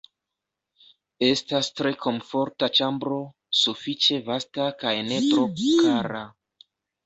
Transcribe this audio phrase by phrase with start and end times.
[1.27, 3.19] Estas tre komforta ĉambro,
[3.61, 6.27] sufiĉe vasta kaj ne tro kara.